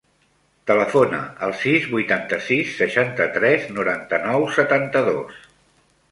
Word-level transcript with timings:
Telefona 0.69 1.17
al 1.47 1.51
sis, 1.63 1.83
vuitanta-sis, 1.91 2.71
seixanta-tres, 2.79 3.67
noranta-nou, 3.75 4.47
setanta-dos. 4.57 5.37